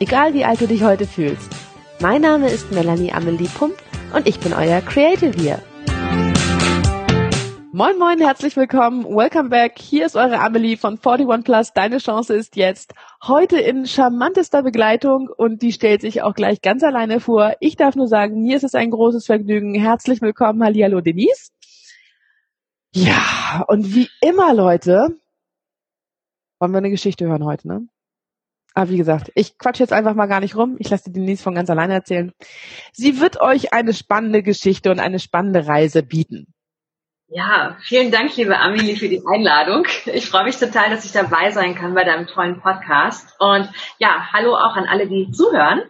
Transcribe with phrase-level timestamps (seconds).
[0.00, 1.50] egal wie alt du dich heute fühlst.
[2.00, 3.74] Mein Name ist Melanie Amelie Pump
[4.14, 5.62] und ich bin euer Creative hier.
[7.72, 9.78] Moin moin, herzlich willkommen, welcome back.
[9.78, 11.72] Hier ist eure Amelie von 41 Plus.
[11.74, 12.94] Deine Chance ist jetzt.
[13.22, 17.54] Heute in charmantester Begleitung und die stellt sich auch gleich ganz alleine vor.
[17.60, 19.74] Ich darf nur sagen, mir ist es ein großes Vergnügen.
[19.74, 21.50] Herzlich willkommen, Hallihallo Denise.
[22.94, 25.08] Ja, und wie immer, Leute,
[26.58, 27.86] wollen wir eine Geschichte hören heute, ne?
[28.76, 30.76] Aber wie gesagt, ich quatsch jetzt einfach mal gar nicht rum.
[30.78, 32.32] Ich lasse die Denise von ganz alleine erzählen.
[32.92, 36.52] Sie wird euch eine spannende Geschichte und eine spannende Reise bieten.
[37.28, 39.86] Ja, vielen Dank, liebe Amelie, für die Einladung.
[40.04, 43.34] Ich freue mich total, dass ich dabei sein kann bei deinem tollen Podcast.
[43.38, 43.66] Und
[43.98, 45.80] ja, hallo auch an alle, die zuhören.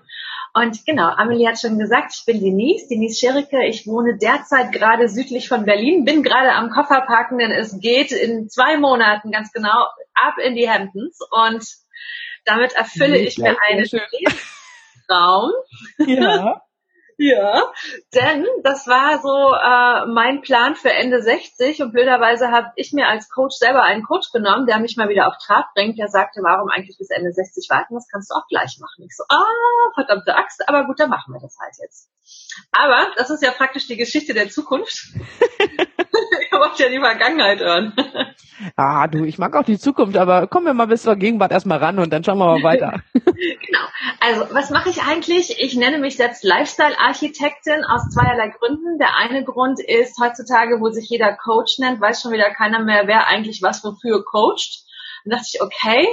[0.55, 3.67] Und genau, Amelie hat schon gesagt, ich bin Denise, Denise Schericke.
[3.67, 8.49] Ich wohne derzeit gerade südlich von Berlin, bin gerade am Kofferpacken, denn es geht in
[8.49, 11.19] zwei Monaten ganz genau ab in die Hamptons.
[11.33, 11.67] Und
[12.47, 15.53] damit erfülle ich mir einen Lebensraum.
[15.99, 16.63] Ja.
[17.19, 17.73] Ja,
[18.15, 23.09] denn das war so äh, mein Plan für Ende 60 und blöderweise habe ich mir
[23.09, 25.99] als Coach selber einen Coach genommen, der mich mal wieder auf Trab bringt.
[25.99, 27.95] Der sagte, warum eigentlich bis Ende 60 warten?
[27.95, 29.05] Das kannst du auch gleich machen.
[29.07, 29.45] Ich so, ah,
[29.95, 32.11] verdammte Axt, aber gut, dann machen wir das halt jetzt.
[32.73, 35.09] Aber das ist ja praktisch die Geschichte der Zukunft.
[35.71, 37.95] ich wollte ja die Vergangenheit hören.
[38.77, 41.79] ah, du, ich mag auch die Zukunft, aber kommen wir mal bis zur Gegenwart erstmal
[41.79, 43.03] ran und dann schauen wir mal weiter.
[43.15, 43.86] genau.
[44.27, 45.61] Also, was mache ich eigentlich?
[45.61, 48.99] Ich nenne mich selbst Lifestyle-Architektin aus zweierlei Gründen.
[48.99, 53.07] Der eine Grund ist, heutzutage, wo sich jeder Coach nennt, weiß schon wieder keiner mehr,
[53.07, 54.83] wer eigentlich was wofür coacht.
[55.25, 56.09] Dann dachte ich, okay,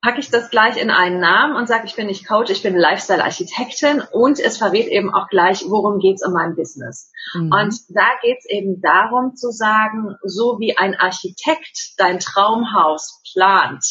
[0.00, 2.74] packe ich das gleich in einen Namen und sage, ich bin nicht Coach, ich bin
[2.74, 7.12] Lifestyle-Architektin und es verrät eben auch gleich, worum geht's um mein Business.
[7.34, 7.52] Mhm.
[7.52, 13.84] Und da geht's eben darum zu sagen, so wie ein Architekt dein Traumhaus plant,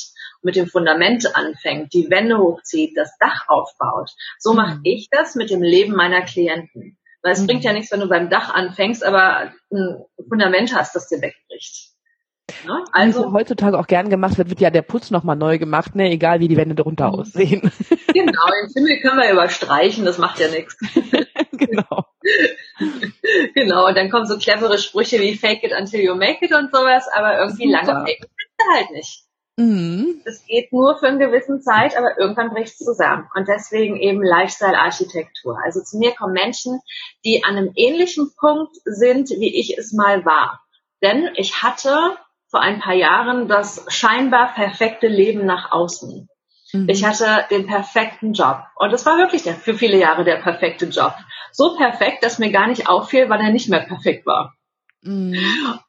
[0.46, 4.58] mit dem Fundament anfängt, die Wände hochzieht, das Dach aufbaut, so mhm.
[4.58, 6.98] mache ich das mit dem Leben meiner Klienten.
[7.22, 7.48] Weil es mhm.
[7.48, 11.96] bringt ja nichts, wenn du beim Dach anfängst, aber ein Fundament hast, das dir wegbricht.
[12.68, 12.84] Ne?
[12.92, 16.12] Also heutzutage auch gern gemacht wird, wird ja der Putz nochmal neu gemacht, ne?
[16.12, 17.20] egal wie die Wände darunter mhm.
[17.20, 17.72] aussehen.
[18.16, 20.78] Genau, den Himmel können wir überstreichen, das macht ja nichts.
[21.52, 22.06] genau.
[23.54, 26.74] genau, und dann kommen so clevere Sprüche wie fake it until you make it und
[26.74, 27.86] sowas, aber irgendwie Super.
[27.86, 28.30] lange fake it
[28.74, 29.26] halt nicht.
[29.58, 30.22] Mhm.
[30.26, 33.28] Das geht nur für eine gewisse Zeit, aber irgendwann bricht es zusammen.
[33.36, 35.58] Und deswegen eben Lifestyle-Architektur.
[35.64, 36.80] Also zu mir kommen Menschen,
[37.24, 40.62] die an einem ähnlichen Punkt sind, wie ich es mal war.
[41.02, 42.18] Denn ich hatte
[42.50, 46.28] vor ein paar Jahren das scheinbar perfekte Leben nach außen.
[46.74, 46.90] Mhm.
[46.90, 48.64] Ich hatte den perfekten Job.
[48.76, 51.14] Und es war wirklich der, für viele Jahre der perfekte Job.
[51.52, 54.54] So perfekt, dass mir gar nicht auffiel, wann er nicht mehr perfekt war.
[55.02, 55.38] Mhm.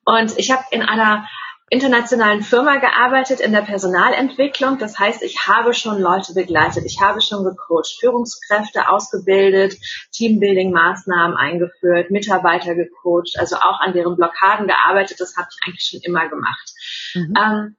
[0.05, 1.27] Und ich habe in einer
[1.69, 4.79] internationalen Firma gearbeitet in der Personalentwicklung.
[4.79, 9.77] Das heißt, ich habe schon Leute begleitet, ich habe schon gecoacht, Führungskräfte ausgebildet,
[10.13, 15.21] Teambuilding-Maßnahmen eingeführt, Mitarbeiter gecoacht, also auch an deren Blockaden gearbeitet.
[15.21, 16.73] Das habe ich eigentlich schon immer gemacht.
[17.15, 17.35] Mhm.
[17.37, 17.77] Ähm,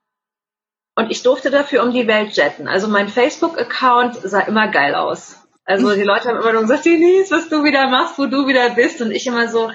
[0.95, 2.67] und ich durfte dafür um die Welt jetten.
[2.67, 5.47] Also mein Facebook-Account sah immer geil aus.
[5.63, 8.71] Also die Leute haben immer nur gesagt, Denise, was du wieder machst, wo du wieder
[8.71, 9.01] bist.
[9.01, 9.71] Und ich immer so,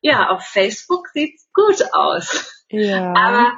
[0.00, 2.55] ja, auf Facebook sieht's gut aus.
[2.70, 3.12] Ja.
[3.14, 3.52] Aber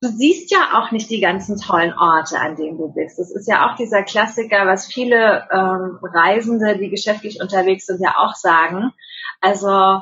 [0.00, 3.18] du siehst ja auch nicht die ganzen tollen Orte, an denen du bist.
[3.18, 8.16] Das ist ja auch dieser Klassiker, was viele ähm, Reisende, die geschäftlich unterwegs sind, ja
[8.18, 8.92] auch sagen.
[9.40, 10.00] Also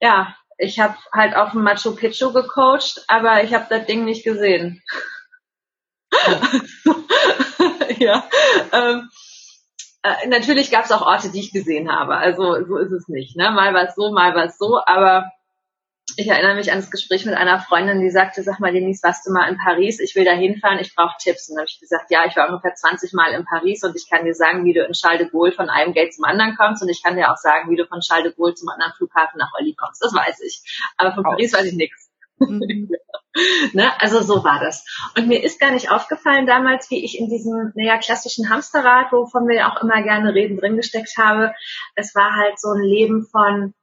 [0.00, 4.24] ja, ich habe halt auf dem Machu Picchu gecoacht, aber ich habe das Ding nicht
[4.24, 4.82] gesehen.
[7.98, 8.24] ja.
[8.72, 9.08] Ähm,
[10.02, 12.16] äh, natürlich gab es auch Orte, die ich gesehen habe.
[12.16, 13.36] Also so ist es nicht.
[13.36, 13.50] Ne?
[13.50, 15.30] Mal was so, mal was so, aber
[16.16, 19.26] ich erinnere mich an das Gespräch mit einer Freundin, die sagte, sag mal, Denise, warst
[19.26, 20.00] du mal in Paris?
[20.00, 21.48] Ich will da hinfahren, ich brauche Tipps.
[21.48, 24.08] Und dann habe ich gesagt, ja, ich war ungefähr 20 Mal in Paris und ich
[24.08, 26.82] kann dir sagen, wie du in Charles de Gaulle von einem Gate zum anderen kommst
[26.82, 29.38] und ich kann dir auch sagen, wie du von Charles de Gaulle zum anderen Flughafen
[29.38, 30.02] nach Olli kommst.
[30.02, 30.62] Das weiß ich.
[30.96, 32.10] Aber von Paris weiß ich nichts.
[32.38, 32.90] Mhm.
[33.72, 33.90] ne?
[34.00, 34.84] Also so war das.
[35.16, 39.48] Und mir ist gar nicht aufgefallen damals, wie ich in diesem naja, klassischen Hamsterrad, wovon
[39.48, 41.54] wir auch immer gerne reden, drin gesteckt habe.
[41.94, 43.74] Es war halt so ein Leben von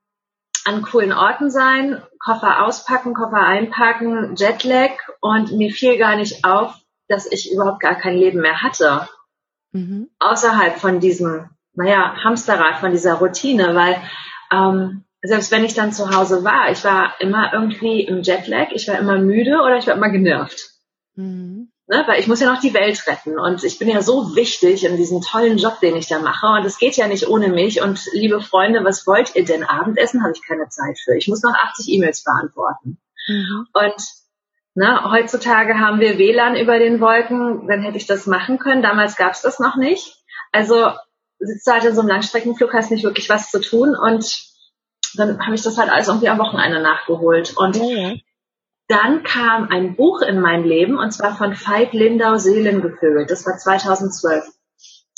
[0.65, 4.91] an coolen Orten sein, Koffer auspacken, Koffer einpacken, Jetlag
[5.21, 6.75] und mir fiel gar nicht auf,
[7.07, 9.07] dass ich überhaupt gar kein Leben mehr hatte.
[9.71, 10.09] Mhm.
[10.19, 14.01] Außerhalb von diesem naja, Hamsterrad, von dieser Routine, weil
[14.51, 18.87] ähm, selbst wenn ich dann zu Hause war, ich war immer irgendwie im Jetlag, ich
[18.87, 20.71] war immer müde oder ich war immer genervt.
[21.15, 21.71] Mhm.
[21.91, 24.85] Ne, weil ich muss ja noch die Welt retten und ich bin ja so wichtig
[24.85, 27.81] in diesem tollen Job, den ich da mache und es geht ja nicht ohne mich
[27.81, 29.63] und liebe Freunde, was wollt ihr denn?
[29.63, 31.17] Abendessen habe ich keine Zeit für.
[31.17, 32.99] Ich muss noch 80 E-Mails beantworten.
[33.27, 33.65] Mhm.
[33.73, 34.03] Und
[34.75, 38.83] ne, heutzutage haben wir WLAN über den Wolken, dann hätte ich das machen können.
[38.83, 40.15] Damals gab es das noch nicht.
[40.51, 40.91] Also
[41.39, 44.31] sitzt du halt in so einem Langstreckenflug, hast nicht wirklich was zu tun und
[45.15, 47.57] dann habe ich das halt alles irgendwie am Wochenende nachgeholt.
[47.57, 48.13] Und ja,
[48.89, 53.27] dann kam ein Buch in mein Leben und zwar von Veit Lindau Seelengefühl.
[53.27, 54.43] Das war 2012.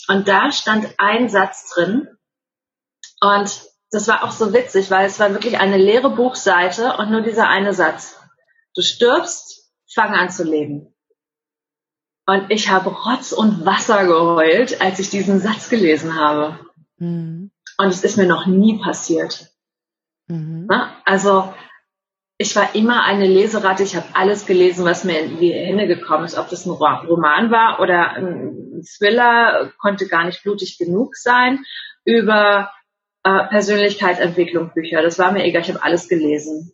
[0.10, 2.10] Und da stand ein Satz drin
[3.22, 7.22] und das war auch so witzig, weil es war wirklich eine leere Buchseite und nur
[7.22, 8.20] dieser eine Satz.
[8.76, 10.94] Du stirbst, fang an zu leben.
[12.26, 16.60] Und ich habe Rotz und Wasser geheult, als ich diesen Satz gelesen habe.
[16.98, 17.52] Mhm.
[17.78, 19.50] Und es ist mir noch nie passiert.
[20.28, 20.68] Mhm.
[21.06, 21.54] Also
[22.42, 23.84] ich war immer eine Leseratte.
[23.84, 26.38] Ich habe alles gelesen, was mir in die Hände gekommen ist.
[26.38, 31.64] Ob das ein Roman war oder ein Thriller, konnte gar nicht blutig genug sein.
[32.04, 32.72] Über
[33.24, 35.04] äh, Persönlichkeitsentwicklung Bücher.
[35.04, 35.62] Das war mir egal.
[35.62, 36.74] Ich habe alles gelesen.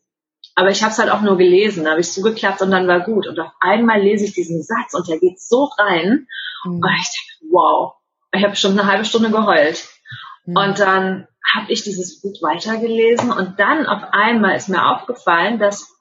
[0.56, 1.84] Aber ich habe es halt auch nur gelesen.
[1.84, 3.28] Da habe ich zugeklappt und dann war gut.
[3.28, 6.28] Und auf einmal lese ich diesen Satz und der geht so rein.
[6.64, 6.75] Mhm.
[6.81, 7.94] Und ich denke, wow.
[8.34, 9.86] Ich habe schon eine halbe Stunde geheult.
[10.46, 10.56] Mhm.
[10.56, 15.94] Und dann habe ich dieses Buch weitergelesen und dann auf einmal ist mir aufgefallen, dass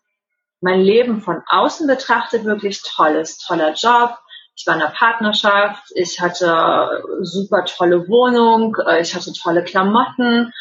[0.61, 3.47] mein Leben von außen betrachtet wirklich toll ist.
[3.47, 4.19] Toller Job,
[4.57, 10.53] ich war in einer Partnerschaft, ich hatte super tolle Wohnung, äh, ich hatte tolle Klamotten,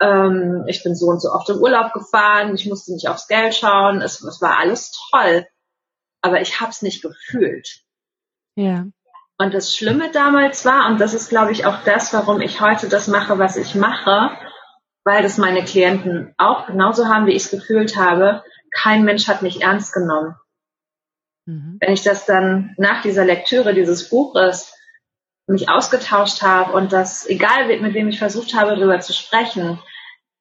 [0.00, 3.54] ähm, ich bin so und so oft im Urlaub gefahren, ich musste nicht aufs Geld
[3.54, 5.46] schauen, es, es war alles toll,
[6.20, 7.80] aber ich habe es nicht gefühlt.
[8.56, 8.86] Ja.
[9.40, 12.90] Und das Schlimme damals war, und das ist, glaube ich, auch das, warum ich heute
[12.90, 14.36] das mache, was ich mache,
[15.02, 19.40] weil das meine Klienten auch genauso haben, wie ich es gefühlt habe, kein Mensch hat
[19.40, 20.34] mich ernst genommen.
[21.46, 21.78] Mhm.
[21.80, 24.74] Wenn ich das dann nach dieser Lektüre dieses Buches
[25.46, 29.80] mich ausgetauscht habe und das, egal mit wem ich versucht habe, darüber zu sprechen,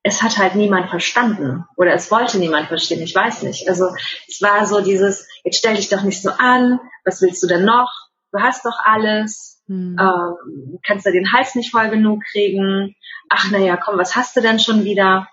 [0.04, 3.70] es hat halt niemand verstanden oder es wollte niemand verstehen, ich weiß nicht.
[3.70, 3.96] Also
[4.28, 7.64] es war so dieses, jetzt stell dich doch nicht so an, was willst du denn
[7.64, 8.09] noch?
[8.32, 9.98] Du hast doch alles, hm.
[10.00, 12.96] ähm, kannst du den Hals nicht voll genug kriegen,
[13.30, 15.28] ach naja, komm, was hast du denn schon wieder?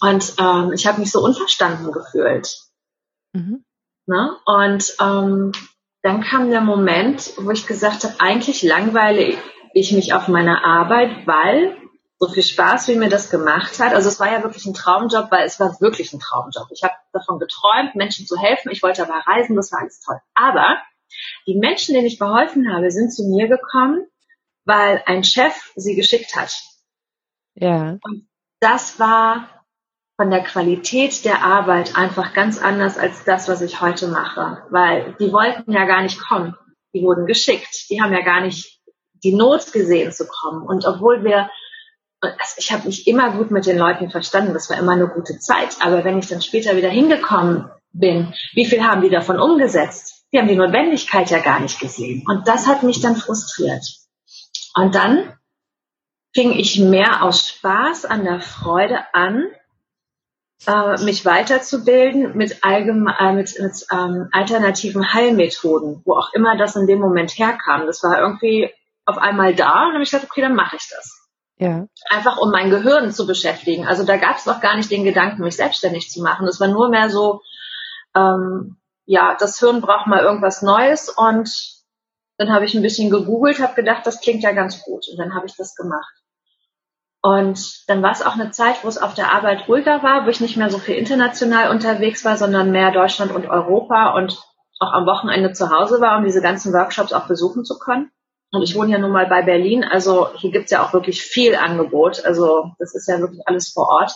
[0.00, 2.58] Und ähm, ich habe mich so unverstanden gefühlt.
[3.32, 3.64] Mhm.
[4.06, 4.36] Ne?
[4.44, 5.52] Und ähm,
[6.02, 9.38] dann kam der Moment, wo ich gesagt habe, eigentlich langweile
[9.72, 11.76] ich mich auf meiner Arbeit, weil
[12.18, 13.94] so viel Spaß, wie mir das gemacht hat.
[13.94, 16.68] Also es war ja wirklich ein Traumjob, weil es war wirklich ein Traumjob.
[16.70, 18.70] Ich habe davon geträumt, Menschen zu helfen.
[18.70, 20.20] Ich wollte aber reisen, das war alles toll.
[20.34, 20.76] Aber
[21.46, 24.06] die Menschen, denen ich geholfen habe, sind zu mir gekommen,
[24.64, 26.62] weil ein Chef sie geschickt hat.
[27.54, 27.98] Ja.
[28.02, 28.28] Und
[28.60, 29.64] das war
[30.16, 35.16] von der Qualität der Arbeit einfach ganz anders als das, was ich heute mache, weil
[35.18, 36.54] die wollten ja gar nicht kommen.
[36.94, 37.90] Die wurden geschickt.
[37.90, 38.80] Die haben ja gar nicht
[39.24, 40.64] die Not gesehen zu kommen.
[40.64, 41.50] Und obwohl wir,
[42.20, 45.38] also ich habe mich immer gut mit den Leuten verstanden, das war immer eine gute
[45.38, 45.76] Zeit.
[45.80, 50.23] Aber wenn ich dann später wieder hingekommen bin, wie viel haben die davon umgesetzt?
[50.34, 52.24] Die haben die Notwendigkeit ja gar nicht gesehen.
[52.26, 53.84] Und das hat mich dann frustriert.
[54.74, 55.32] Und dann
[56.34, 59.46] fing ich mehr aus Spaß an der Freude an,
[60.66, 66.74] äh, mich weiterzubilden mit, allgeme äh, mit, mit ähm, alternativen Heilmethoden, wo auch immer das
[66.74, 67.86] in dem Moment herkam.
[67.86, 68.72] Das war irgendwie
[69.04, 71.28] auf einmal da und dann habe ich gesagt, okay, dann mache ich das.
[71.58, 71.86] Ja.
[72.10, 73.86] Einfach um mein Gehirn zu beschäftigen.
[73.86, 76.46] Also da gab es noch gar nicht den Gedanken, mich selbstständig zu machen.
[76.46, 77.42] Das war nur mehr so,
[78.16, 81.50] ähm, ja, das Hirn braucht mal irgendwas Neues und
[82.36, 85.34] dann habe ich ein bisschen gegoogelt, habe gedacht, das klingt ja ganz gut und dann
[85.34, 86.12] habe ich das gemacht.
[87.22, 90.28] Und dann war es auch eine Zeit, wo es auf der Arbeit ruhiger war, wo
[90.28, 94.38] ich nicht mehr so viel international unterwegs war, sondern mehr Deutschland und Europa und
[94.78, 98.10] auch am Wochenende zu Hause war, um diese ganzen Workshops auch besuchen zu können.
[98.50, 101.54] Und ich wohne ja nun mal bei Berlin, also hier gibt's ja auch wirklich viel
[101.56, 102.24] Angebot.
[102.24, 104.12] Also das ist ja wirklich alles vor Ort.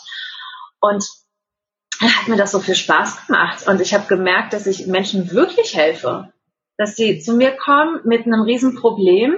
[0.81, 1.05] Und
[2.01, 3.67] hat mir das so viel Spaß gemacht.
[3.67, 6.33] Und ich habe gemerkt, dass ich Menschen wirklich helfe.
[6.77, 9.37] Dass sie zu mir kommen mit einem Riesenproblem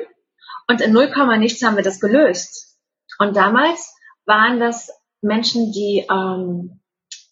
[0.69, 2.79] und in 0, nichts haben wir das gelöst.
[3.19, 3.95] Und damals
[4.26, 4.90] waren das
[5.23, 6.81] Menschen, die ähm,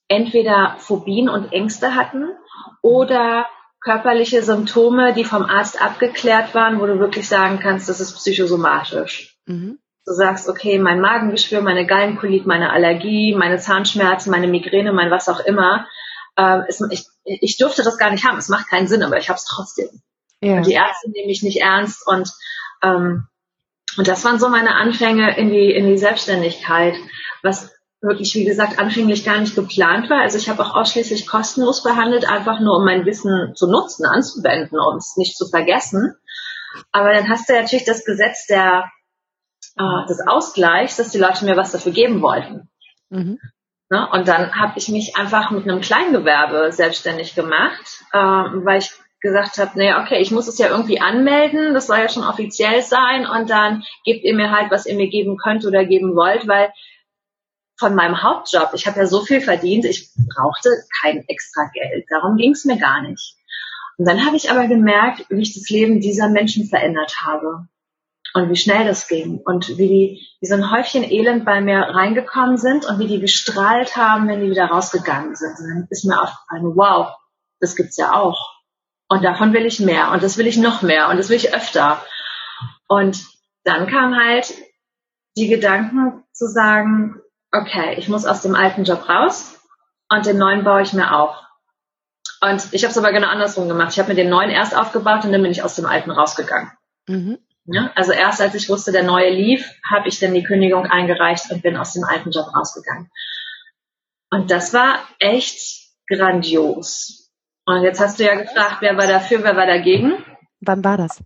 [0.08, 2.30] entweder Phobien und Ängste hatten
[2.82, 3.46] oder
[3.80, 9.38] körperliche Symptome, die vom Arzt abgeklärt waren, wo du wirklich sagen kannst, das ist psychosomatisch.
[9.46, 15.10] Mhm du sagst, okay, mein Magengeschwür, meine Gallenkolit, meine Allergie, meine Zahnschmerzen, meine Migräne, mein
[15.10, 15.86] was auch immer,
[16.36, 18.38] äh, es, ich, ich dürfte das gar nicht haben.
[18.38, 19.88] Es macht keinen Sinn, aber ich habe es trotzdem.
[20.40, 20.56] Ja.
[20.56, 22.32] Und die Ärzte nehmen mich nicht ernst und
[22.82, 23.28] ähm,
[23.96, 26.94] Und das waren so meine Anfänge in die, in die Selbstständigkeit,
[27.42, 30.20] was wirklich, wie gesagt, anfänglich gar nicht geplant war.
[30.20, 34.78] Also ich habe auch ausschließlich kostenlos behandelt, einfach nur um mein Wissen zu nutzen, anzuwenden,
[34.78, 36.14] um es nicht zu vergessen.
[36.92, 38.84] Aber dann hast du natürlich das Gesetz der,
[39.78, 42.68] äh, des Ausgleichs, dass die Leute mir was dafür geben wollten.
[43.10, 43.38] Mhm.
[43.90, 44.08] Ne?
[44.12, 49.58] Und dann habe ich mich einfach mit einem Kleingewerbe selbstständig gemacht, äh, weil ich gesagt
[49.58, 53.26] habe, nee, okay, ich muss es ja irgendwie anmelden, das soll ja schon offiziell sein
[53.26, 56.72] und dann gebt ihr mir halt, was ihr mir geben könnt oder geben wollt, weil
[57.76, 60.70] von meinem Hauptjob, ich habe ja so viel verdient, ich brauchte
[61.00, 63.34] kein extra Geld, darum ging es mir gar nicht.
[63.96, 67.66] Und dann habe ich aber gemerkt, wie ich das Leben dieser Menschen verändert habe
[68.34, 71.80] und wie schnell das ging und wie die wie so ein Häufchen Elend bei mir
[71.80, 75.56] reingekommen sind und wie die gestrahlt haben, wenn die wieder rausgegangen sind.
[75.58, 77.08] Und dann ist mir aufgefallen, wow,
[77.60, 78.54] das gibt's ja auch.
[79.08, 81.54] Und davon will ich mehr und das will ich noch mehr und das will ich
[81.54, 82.02] öfter.
[82.86, 83.26] Und
[83.64, 84.52] dann kam halt
[85.36, 87.16] die Gedanken zu sagen,
[87.52, 89.58] okay, ich muss aus dem alten Job raus
[90.10, 91.36] und den neuen baue ich mir auf.
[92.40, 93.92] Und ich habe es aber genau andersrum gemacht.
[93.92, 96.70] Ich habe mir den neuen erst aufgebaut und dann bin ich aus dem alten rausgegangen.
[97.08, 97.38] Mhm.
[97.70, 101.50] Ja, also erst als ich wusste, der neue lief, habe ich dann die Kündigung eingereicht
[101.50, 103.10] und bin aus dem alten Job rausgegangen.
[104.30, 105.60] Und das war echt
[106.06, 107.30] grandios.
[107.66, 110.24] Und jetzt hast du ja gefragt, wer war dafür, wer war dagegen?
[110.60, 111.22] Wann war das?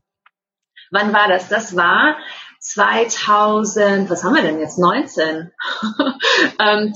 [0.90, 1.49] Wann war das?
[1.49, 2.16] Das war
[2.58, 4.78] 2000, was haben wir denn jetzt?
[4.78, 5.52] 19.
[6.58, 6.92] ähm,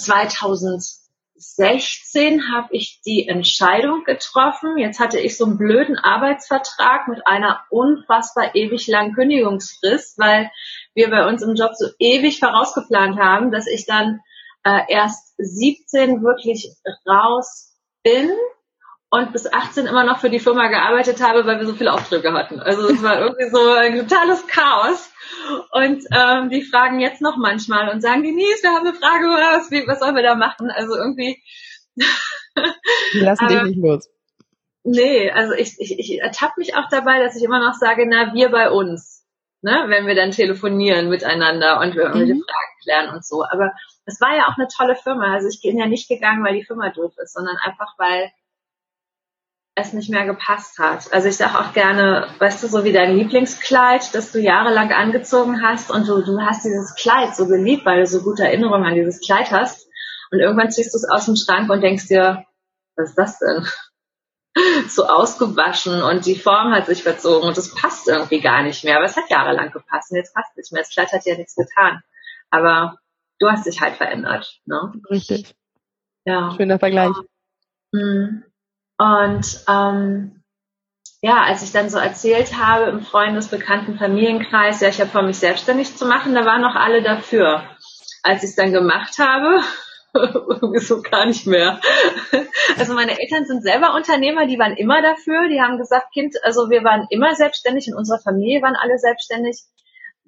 [1.39, 4.79] 2016 habe ich die Entscheidung getroffen.
[4.79, 10.51] Jetzt hatte ich so einen blöden Arbeitsvertrag mit einer unfassbar ewig langen Kündigungsfrist, weil
[10.95, 14.21] wir bei uns im Job so ewig vorausgeplant haben, dass ich dann
[14.65, 16.75] äh, erst 17 wirklich
[17.07, 18.31] raus bin
[19.11, 22.33] und bis 18 immer noch für die Firma gearbeitet habe, weil wir so viele Aufträge
[22.33, 22.61] hatten.
[22.61, 25.11] Also es war irgendwie so ein totales Chaos.
[25.73, 29.71] Und ähm, die fragen jetzt noch manchmal und sagen, Denise, wir haben eine Frage, was,
[29.71, 30.71] wie, was sollen wir da machen?
[30.71, 31.43] Also irgendwie.
[31.97, 34.09] die lassen dich nicht los.
[34.85, 38.33] Nee, also ich, ich, ich ertappe mich auch dabei, dass ich immer noch sage, na,
[38.35, 39.25] wir bei uns.
[39.63, 42.45] Ne, wenn wir dann telefonieren miteinander und wir irgendwelche mhm.
[42.45, 43.43] Fragen klären und so.
[43.43, 43.73] Aber
[44.05, 45.33] es war ja auch eine tolle Firma.
[45.33, 48.31] Also ich bin ja nicht gegangen, weil die Firma doof ist, sondern einfach, weil
[49.77, 51.13] es nicht mehr gepasst hat.
[51.13, 55.63] Also ich sage auch gerne, weißt du, so wie dein Lieblingskleid, das du jahrelang angezogen
[55.63, 58.95] hast und du, du hast dieses Kleid so geliebt, weil du so gute Erinnerungen an
[58.95, 59.87] dieses Kleid hast
[60.31, 62.47] und irgendwann ziehst du es aus dem Schrank und denkst dir,
[62.97, 63.67] was ist das denn?
[64.89, 68.97] so ausgewaschen und die Form hat sich verzogen und es passt irgendwie gar nicht mehr.
[68.97, 70.83] Aber es hat jahrelang gepasst und jetzt passt es nicht mehr.
[70.83, 72.01] Das Kleid hat ja nichts getan.
[72.49, 72.97] Aber
[73.39, 74.59] du hast dich halt verändert.
[74.65, 74.95] Ne?
[75.11, 75.55] Richtig.
[76.25, 76.55] Ja.
[76.57, 77.11] Schöner Vergleich.
[77.93, 78.01] Ja.
[78.01, 78.45] Mhm.
[78.99, 80.43] Und ähm,
[81.23, 85.23] ja, als ich dann so erzählt habe im Freundes-, Bekannten-, Familienkreis, ja, ich habe vor,
[85.23, 87.63] mich selbstständig zu machen, da waren noch alle dafür.
[88.23, 89.61] Als ich es dann gemacht habe,
[90.81, 91.81] so gar nicht mehr.
[92.79, 95.49] Also meine Eltern sind selber Unternehmer, die waren immer dafür.
[95.49, 99.63] Die haben gesagt, Kind, also wir waren immer selbstständig, in unserer Familie waren alle selbstständig.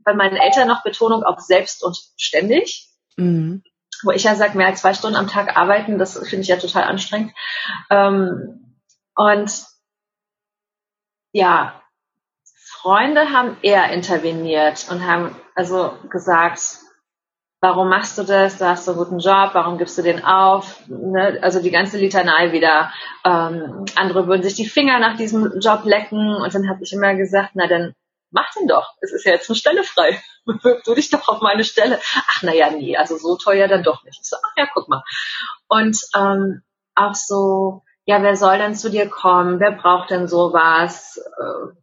[0.05, 2.89] Bei meinen Eltern noch Betonung auf selbst und ständig.
[3.17, 3.63] Mhm
[4.05, 6.57] wo ich ja sage, mehr als zwei Stunden am Tag arbeiten, das finde ich ja
[6.57, 7.33] total anstrengend.
[7.91, 8.77] Ähm,
[9.15, 9.65] und
[11.33, 11.83] ja,
[12.81, 16.79] Freunde haben eher interveniert und haben also gesagt,
[17.61, 18.59] warum machst du das?
[18.59, 20.81] Du hast so einen guten Job, warum gibst du den auf?
[20.87, 21.39] Ne?
[21.43, 22.93] Also die ganze Litanei wieder.
[23.25, 27.15] Ähm, andere würden sich die Finger nach diesem Job lecken und dann habe ich immer
[27.15, 27.95] gesagt, na dann
[28.31, 28.95] mach den doch.
[29.01, 30.21] Es ist ja jetzt eine Stelle frei.
[30.49, 32.01] Bewirb du dich doch auf meine Stelle.
[32.27, 34.21] Ach, naja, nee, also so teuer dann doch nicht.
[34.23, 35.05] Ich so, ach ja, guck mal.
[35.69, 36.63] Und ähm,
[36.95, 39.61] auch so, ja, wer soll denn zu dir kommen?
[39.61, 41.19] Wer braucht denn sowas?
[41.19, 41.75] Äh,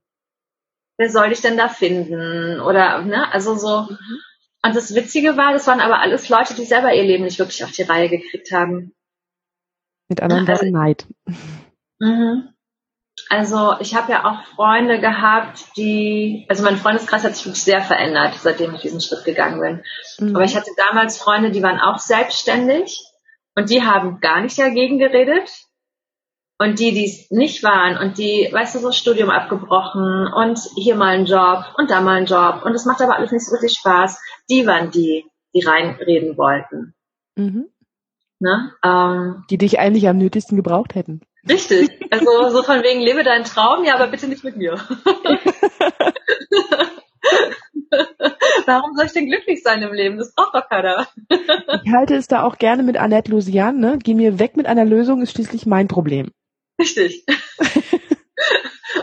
[0.97, 2.59] wer soll dich denn da finden?
[2.59, 3.83] Oder, ne, also so.
[3.83, 4.19] Mhm.
[4.65, 7.63] Und das Witzige war, das waren aber alles Leute, die selber ihr Leben nicht wirklich
[7.63, 8.95] auf die Reihe gekriegt haben.
[10.09, 11.07] Mit anderen Worten also, Neid.
[11.99, 12.54] Mhm.
[13.35, 17.81] Also ich habe ja auch Freunde gehabt, die, also mein Freundeskreis hat sich wirklich sehr
[17.81, 19.83] verändert, seitdem ich diesen Schritt gegangen bin.
[20.19, 20.35] Mhm.
[20.37, 22.97] Aber ich hatte damals Freunde, die waren auch selbstständig
[23.53, 25.51] und die haben gar nicht dagegen geredet.
[26.57, 30.95] Und die, die es nicht waren und die, weißt du, so Studium abgebrochen und hier
[30.95, 33.51] mal ein Job und da mal ein Job und es macht aber alles nicht so
[33.51, 34.17] richtig Spaß,
[34.49, 36.95] die waren die, die reinreden wollten.
[37.35, 37.65] Mhm.
[38.39, 38.71] Ne?
[38.85, 41.19] Ähm, die dich eigentlich am nötigsten gebraucht hätten.
[41.47, 41.89] Richtig.
[42.11, 44.73] Also so von wegen, lebe deinen Traum, ja, aber bitte nicht mit mir.
[48.65, 50.17] Warum soll ich denn glücklich sein im Leben?
[50.17, 51.07] Das braucht doch keiner.
[51.29, 53.99] ich halte es da auch gerne mit Annette Lusian, ne?
[54.01, 56.31] Geh mir weg mit einer Lösung, ist schließlich mein Problem.
[56.79, 57.25] Richtig.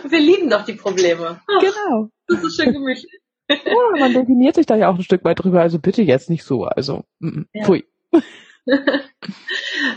[0.05, 1.41] Wir lieben doch die Probleme.
[1.47, 2.09] Ach, genau.
[2.27, 3.21] Das ist schön gemütlich.
[3.49, 6.45] ja, man definiert sich da ja auch ein Stück weit drüber, also bitte jetzt nicht
[6.45, 7.65] so, also, mm, ja.
[7.65, 7.85] pfui.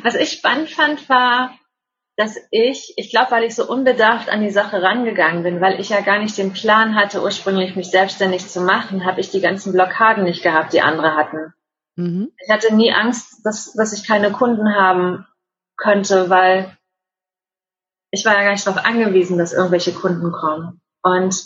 [0.03, 1.57] Was ich spannend fand, war,
[2.17, 5.89] dass ich, ich glaube, weil ich so unbedarft an die Sache rangegangen bin, weil ich
[5.89, 9.73] ja gar nicht den Plan hatte, ursprünglich mich selbstständig zu machen, habe ich die ganzen
[9.73, 11.53] Blockaden nicht gehabt, die andere hatten.
[11.97, 12.31] Mhm.
[12.45, 15.25] Ich hatte nie Angst, dass, dass ich keine Kunden haben
[15.77, 16.77] könnte, weil
[18.11, 20.81] ich war ja gar nicht darauf angewiesen, dass irgendwelche Kunden kommen.
[21.03, 21.43] Und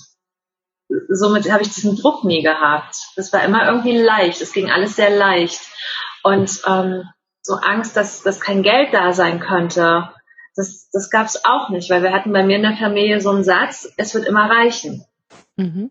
[1.10, 2.96] somit habe ich diesen Druck nie gehabt.
[3.16, 4.42] Das war immer irgendwie leicht.
[4.42, 5.62] Es ging alles sehr leicht.
[6.24, 7.10] Und ähm,
[7.42, 10.10] so Angst, dass, dass kein Geld da sein könnte,
[10.60, 13.30] das, das gab es auch nicht, weil wir hatten bei mir in der Familie so
[13.30, 15.06] einen Satz, es wird immer reichen.
[15.56, 15.90] Mhm.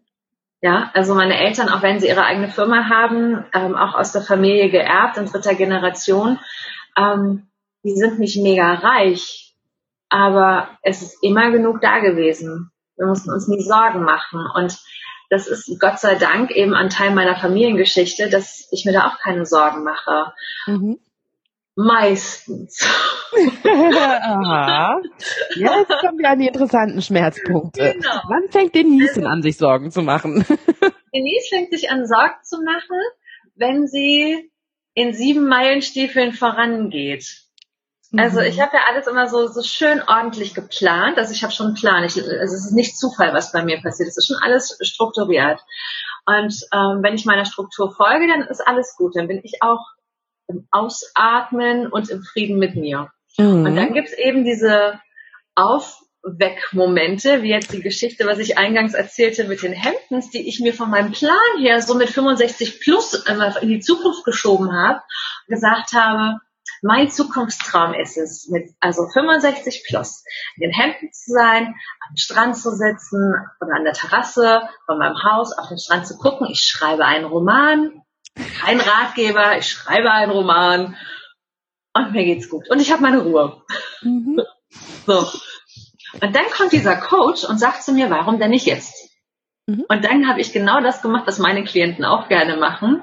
[0.61, 4.23] Ja, also meine Eltern, auch wenn sie ihre eigene Firma haben, ähm, auch aus der
[4.23, 6.39] Familie geerbt in dritter Generation,
[6.97, 7.49] ähm,
[7.83, 9.55] die sind nicht mega reich,
[10.11, 12.71] aber es ist immer genug da gewesen.
[12.97, 14.45] Wir mussten uns nie Sorgen machen.
[14.55, 14.79] Und
[15.31, 19.19] das ist Gott sei Dank eben ein Teil meiner Familiengeschichte, dass ich mir da auch
[19.19, 20.33] keine Sorgen mache.
[20.67, 20.99] Mhm.
[21.81, 22.85] Meistens.
[23.63, 25.01] Aha.
[25.55, 27.93] Jetzt kommen wir an die interessanten Schmerzpunkte.
[27.93, 28.21] Genau.
[28.27, 30.45] Wann fängt Denise an, sich Sorgen zu machen?
[31.15, 32.99] Denise fängt sich an, Sorgen zu machen,
[33.55, 34.51] wenn sie
[34.95, 37.45] in sieben Meilenstiefeln vorangeht.
[38.17, 38.63] Also ich mhm.
[38.63, 41.17] habe ja alles immer so, so schön ordentlich geplant.
[41.17, 42.03] Also ich habe schon einen Plan.
[42.03, 44.09] Ich, also es ist nicht Zufall, was bei mir passiert.
[44.09, 45.61] Es ist schon alles strukturiert.
[46.27, 49.15] Und ähm, wenn ich meiner Struktur folge, dann ist alles gut.
[49.15, 49.79] Dann bin ich auch
[50.49, 53.11] im Ausatmen und im Frieden mit mir.
[53.37, 53.67] Mhm.
[53.67, 55.01] Und dann gibt's eben diese
[55.55, 60.75] Aufweckmomente, wie jetzt die Geschichte, was ich eingangs erzählte mit den Hemdens, die ich mir
[60.75, 63.25] von meinem Plan her so mit 65 plus
[63.61, 65.01] in die Zukunft geschoben habe,
[65.47, 66.41] gesagt habe,
[66.83, 70.23] mein Zukunftstraum ist es, mit also 65 plus
[70.57, 71.75] in den Hemden zu sein,
[72.09, 76.17] am Strand zu sitzen oder an der Terrasse von meinem Haus auf den Strand zu
[76.19, 76.47] gucken.
[76.51, 78.03] Ich schreibe einen Roman
[78.61, 80.97] kein Ratgeber, ich schreibe einen Roman
[81.95, 82.69] und mir geht's gut.
[82.71, 83.63] Und ich habe meine Ruhe.
[84.03, 84.41] Mhm.
[85.07, 85.27] So.
[86.21, 89.09] Und dann kommt dieser Coach und sagt zu mir, warum denn nicht jetzt?
[89.67, 89.87] Mhm.
[89.89, 93.03] Und dann habe ich genau das gemacht, was meine Klienten auch gerne machen.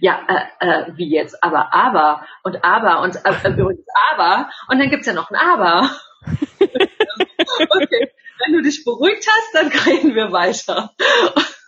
[0.00, 1.42] Ja, äh, äh, wie jetzt?
[1.42, 4.50] Aber, aber und aber und äh, äh übrigens aber.
[4.68, 5.90] Und dann gibt's ja noch ein Aber.
[6.68, 10.94] okay, wenn du dich beruhigt hast, dann reden wir weiter.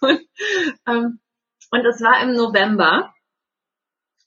[0.00, 0.20] Und,
[0.88, 1.20] ähm,
[1.70, 3.12] und das war im November.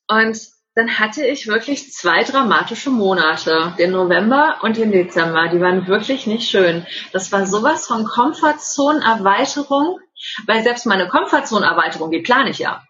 [0.07, 0.39] Und
[0.75, 5.49] dann hatte ich wirklich zwei dramatische Monate, den November und den Dezember.
[5.49, 6.85] Die waren wirklich nicht schön.
[7.11, 9.99] Das war sowas von Komfortzonenerweiterung,
[10.45, 12.83] weil selbst meine Komfortzonenerweiterung, die plane ich ja.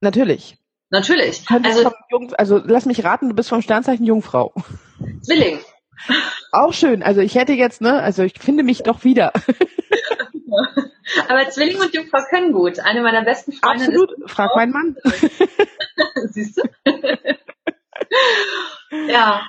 [0.00, 0.58] Natürlich.
[0.90, 1.44] Natürlich.
[1.50, 1.90] Also,
[2.38, 4.54] also lass mich raten, du bist vom Sternzeichen Jungfrau.
[5.22, 5.58] Zwilling.
[6.52, 7.02] Auch schön.
[7.02, 9.32] Also ich hätte jetzt, ne, also ich finde mich doch wieder.
[11.28, 12.80] Aber Zwilling und Jungfrau können gut.
[12.80, 14.00] Eine meiner besten Freundinnen.
[14.00, 14.30] Absolut.
[14.30, 14.96] Frag meinen Mann.
[16.30, 16.62] Siehst du?
[19.08, 19.42] ja.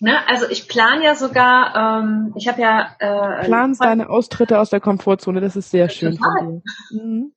[0.00, 4.68] Ne, also ich plane ja sogar, ähm, ich habe ja äh, Planst deine Austritte aus
[4.68, 7.00] der Komfortzone, das ist sehr schön von dir.
[7.00, 7.32] Mhm.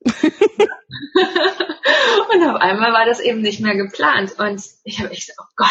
[2.34, 5.68] und auf einmal war das eben nicht mehr geplant und ich habe echt, oh Gott.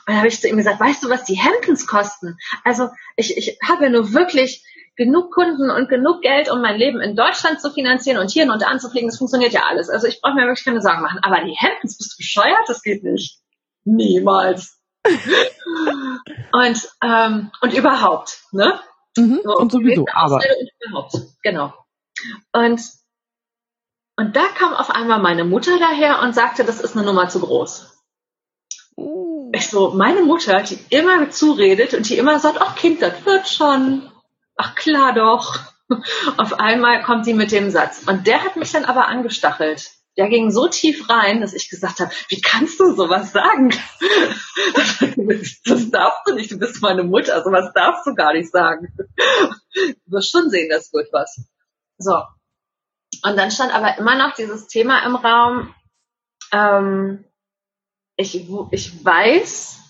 [0.00, 2.36] Und dann habe ich zu ihm gesagt, weißt du, was die Hemdens kosten?
[2.64, 4.64] Also ich, ich habe ja nur wirklich
[4.96, 8.62] genug Kunden und genug Geld, um mein Leben in Deutschland zu finanzieren und hier und
[8.62, 9.08] da anzufliegen.
[9.08, 9.90] Das funktioniert ja alles.
[9.90, 11.20] Also ich brauche mir wirklich keine Sorgen machen.
[11.22, 12.66] Aber die Hemdens, bist du bescheuert?
[12.66, 13.38] Das geht nicht.
[13.84, 14.80] Niemals.
[16.52, 18.80] und, ähm, und überhaupt, ne?
[19.16, 20.36] Mhm, so, und sowieso, aber.
[20.36, 21.72] Und überhaupt, genau.
[22.52, 22.80] Und,
[24.16, 27.40] und da kam auf einmal meine Mutter daher und sagte, das ist eine Nummer zu
[27.40, 28.02] groß.
[28.96, 29.52] Uh.
[29.54, 33.48] Ich so, meine Mutter, die immer zuredet und die immer sagt, ach Kind, das wird
[33.48, 34.10] schon
[34.56, 35.60] ach klar doch.
[36.36, 38.02] Auf einmal kommt sie mit dem Satz.
[38.06, 39.90] Und der hat mich dann aber angestachelt.
[40.16, 43.72] Der ging so tief rein, dass ich gesagt habe, wie kannst du sowas sagen?
[45.64, 48.88] Das darfst du nicht, du bist meine Mutter, sowas darfst du gar nicht sagen.
[49.74, 51.46] Du wirst schon sehen, das wird was.
[51.98, 52.22] So.
[53.22, 55.74] Und dann stand aber immer noch dieses Thema im Raum,
[56.52, 57.24] ähm,
[58.16, 59.80] ich, ich weiß,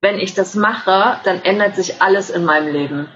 [0.00, 3.08] wenn ich das mache, dann ändert sich alles in meinem Leben.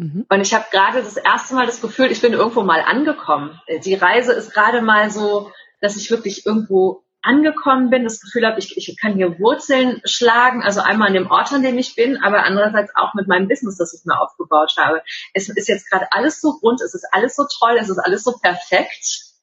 [0.00, 0.24] Mhm.
[0.30, 3.60] Und ich habe gerade das erste Mal das Gefühl, ich bin irgendwo mal angekommen.
[3.84, 8.58] Die Reise ist gerade mal so, dass ich wirklich irgendwo angekommen bin, das Gefühl habe,
[8.58, 12.16] ich, ich kann hier Wurzeln schlagen, also einmal an dem Ort, an dem ich bin,
[12.16, 15.02] aber andererseits auch mit meinem Business, das ich mir aufgebaut habe.
[15.34, 18.24] Es ist jetzt gerade alles so rund, es ist alles so toll, es ist alles
[18.24, 19.34] so perfekt.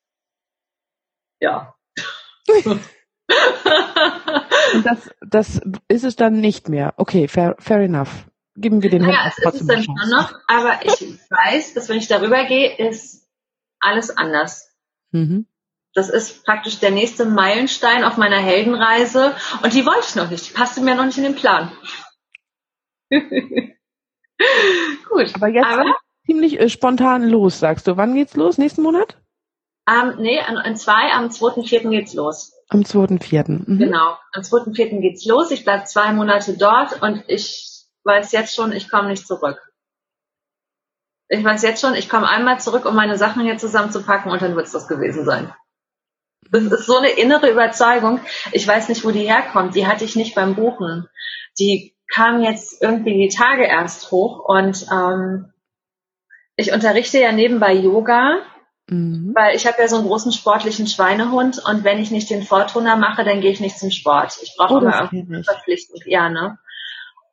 [1.39, 1.75] Ja.
[4.73, 6.95] Und das, das ist es dann nicht mehr.
[6.97, 8.25] Okay, fair, fair enough
[8.57, 11.89] geben wir den naja, Händen trotzdem ist es dann schon noch, aber ich weiß, dass
[11.89, 13.27] wenn ich darüber gehe, ist
[13.79, 14.75] alles anders.
[15.11, 15.45] Mhm.
[15.93, 20.49] Das ist praktisch der nächste Meilenstein auf meiner Heldenreise und die wollte ich noch nicht.
[20.49, 21.71] Die passte mir noch nicht in den Plan.
[25.09, 25.33] Gut.
[25.35, 27.97] Aber jetzt aber, ziemlich äh, spontan los, sagst du.
[27.97, 28.57] Wann geht's los?
[28.57, 29.17] Nächsten Monat?
[29.89, 31.89] Ähm, nee, an, an zwei, am 2.4.
[31.89, 32.53] geht's los.
[32.69, 33.63] Am 2.4.
[33.65, 33.79] Mhm.
[33.79, 34.99] Genau, am 2.4.
[34.99, 35.49] geht's los.
[35.51, 37.76] Ich bleib zwei Monate dort und ich
[38.07, 39.61] weiß jetzt schon, ich komme nicht zurück.
[41.29, 44.55] Ich weiß jetzt schon, ich komme einmal zurück, um meine Sachen hier zusammenzupacken und dann
[44.55, 45.53] wird's das gewesen sein.
[46.49, 48.21] Das ist so eine innere Überzeugung.
[48.53, 49.75] Ich weiß nicht, wo die herkommt.
[49.75, 51.09] Die hatte ich nicht beim Buchen.
[51.59, 55.51] Die kam jetzt irgendwie die Tage erst hoch und ähm,
[56.55, 58.39] ich unterrichte ja nebenbei Yoga,
[58.87, 59.33] mhm.
[59.35, 62.95] weil ich habe ja so einen großen sportlichen Schweinehund und wenn ich nicht den Fortuna
[62.95, 64.39] mache, dann gehe ich nicht zum Sport.
[64.41, 65.99] Ich brauche oh, immer Verpflichtung.
[66.05, 66.57] Ja, ne?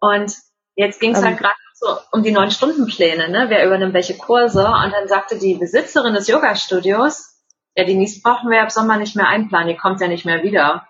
[0.01, 0.35] Und
[0.77, 3.47] jetzt ging es halt gerade so um die neun Stundenpläne, ne?
[3.49, 4.67] Wer übernimmt welche Kurse?
[4.67, 7.41] Und dann sagte die Besitzerin des Yoga-Studios,
[7.77, 10.43] ja, die nächsten brauchen wir ab Sommer nicht mehr einplanen, die kommt ja nicht mehr
[10.43, 10.89] wieder.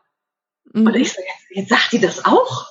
[0.73, 0.87] Mhm.
[0.87, 2.67] Und ich so, jetzt, jetzt sagt die das auch?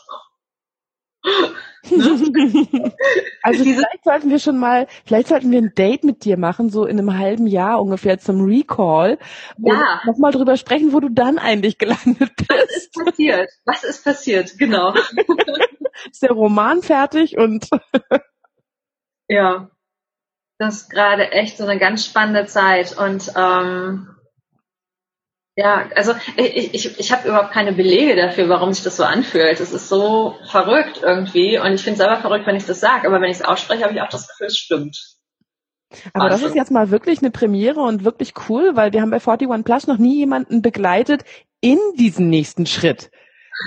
[3.44, 6.86] also vielleicht sollten wir schon mal, vielleicht sollten wir ein Date mit dir machen, so
[6.86, 9.18] in einem halben Jahr ungefähr zum Recall.
[9.58, 9.74] Ja.
[9.74, 12.50] Und nochmal drüber sprechen, wo du dann eigentlich gelandet bist.
[12.50, 13.50] Was ist passiert?
[13.66, 14.58] Was ist passiert?
[14.58, 14.94] Genau.
[16.12, 17.70] ist der Roman fertig und
[19.28, 19.70] ja.
[20.60, 24.14] Das ist gerade echt so eine ganz spannende Zeit und ähm,
[25.56, 29.60] ja, also ich, ich, ich habe überhaupt keine Belege dafür, warum sich das so anfühlt.
[29.60, 33.08] Es ist so verrückt irgendwie und ich finde es selber verrückt, wenn ich das sage,
[33.08, 35.18] aber wenn ich es ausspreche, habe ich auch das Gefühl, es stimmt.
[36.14, 36.38] Aber also.
[36.38, 39.64] das ist jetzt mal wirklich eine Premiere und wirklich cool, weil wir haben bei 41
[39.64, 41.24] Plus noch nie jemanden begleitet
[41.62, 43.12] in diesen nächsten Schritt.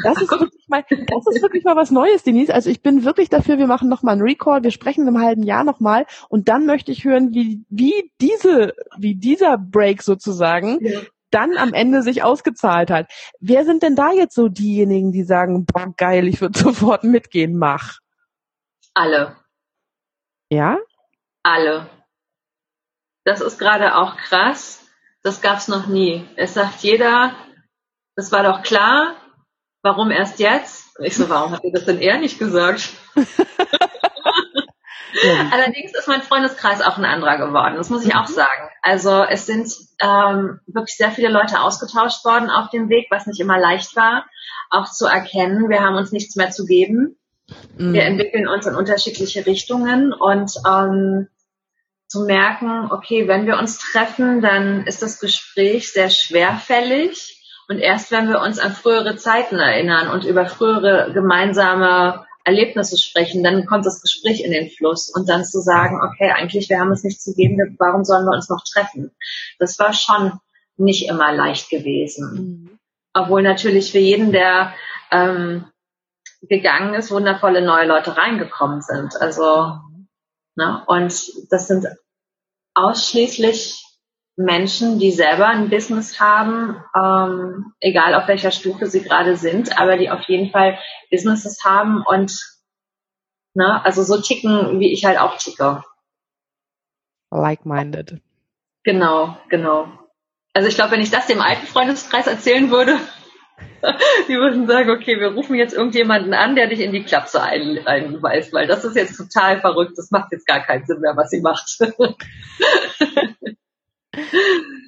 [0.03, 2.53] Das ist wirklich mal, das ist wirklich mal was Neues, Denise.
[2.53, 5.43] Also ich bin wirklich dafür, wir machen nochmal einen Recall, wir sprechen in einem halben
[5.43, 11.01] Jahr nochmal und dann möchte ich hören, wie, wie diese, wie dieser Break sozusagen ja
[11.31, 13.11] dann am Ende sich ausgezahlt hat.
[13.41, 17.59] Wer sind denn da jetzt so diejenigen, die sagen, boah, geil, ich würde sofort mitgehen,
[17.59, 17.99] mach?
[18.95, 19.37] Alle.
[20.49, 20.79] Ja?
[21.43, 21.91] Alle.
[23.25, 24.85] Das ist gerade auch krass.
[25.23, 26.27] Das gab's noch nie.
[26.37, 27.35] Es sagt jeder,
[28.15, 29.17] das war doch klar.
[29.87, 30.99] Warum erst jetzt?
[30.99, 32.89] ich so, warum hat ihr das denn eher nicht gesagt?
[33.15, 33.25] Ja.
[35.53, 38.33] Allerdings ist mein Freundeskreis auch ein anderer geworden, das muss ich auch mhm.
[38.33, 38.69] sagen.
[38.83, 43.39] Also es sind ähm, wirklich sehr viele Leute ausgetauscht worden auf dem Weg, was nicht
[43.39, 44.27] immer leicht war,
[44.71, 47.17] auch zu erkennen, wir haben uns nichts mehr zu geben.
[47.79, 47.93] Mhm.
[47.93, 51.29] Wir entwickeln uns in unterschiedliche Richtungen und ähm,
[52.09, 57.36] zu merken, okay, wenn wir uns treffen, dann ist das Gespräch sehr schwerfällig.
[57.69, 63.43] Und erst wenn wir uns an frühere Zeiten erinnern und über frühere gemeinsame Erlebnisse sprechen,
[63.43, 66.93] dann kommt das Gespräch in den Fluss und dann zu sagen, okay, eigentlich, wir haben
[66.93, 69.11] es nicht zu geben, warum sollen wir uns noch treffen?
[69.59, 70.39] Das war schon
[70.77, 72.35] nicht immer leicht gewesen.
[72.35, 72.79] Mhm.
[73.13, 74.75] Obwohl natürlich für jeden, der
[75.11, 75.65] ähm,
[76.43, 79.21] gegangen ist, wundervolle neue Leute reingekommen sind.
[79.21, 79.81] Also,
[80.55, 81.13] ne, und
[81.51, 81.87] das sind
[82.75, 83.86] ausschließlich
[84.37, 89.97] Menschen, die selber ein Business haben, ähm, egal auf welcher Stufe sie gerade sind, aber
[89.97, 90.79] die auf jeden Fall
[91.11, 92.39] Businesses haben und
[93.55, 95.83] ne, also so ticken, wie ich halt auch ticke.
[97.31, 98.21] Like-minded.
[98.85, 99.89] Genau, genau.
[100.53, 102.99] Also ich glaube, wenn ich das dem alten Freundeskreis erzählen würde,
[104.29, 107.87] die würden sagen, okay, wir rufen jetzt irgendjemanden an, der dich in die Klapse ein,
[107.87, 111.31] einweist, weil das ist jetzt total verrückt, das macht jetzt gar keinen Sinn mehr, was
[111.31, 111.79] sie macht.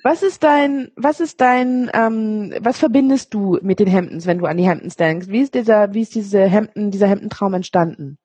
[0.02, 4.46] Was ist dein, was ist dein, ähm, was verbindest du mit den Hemdens, wenn du
[4.46, 5.28] an die Hemdens denkst?
[5.28, 8.18] Wie ist dieser, wie ist diese Hemden, dieser Hemdentraum entstanden?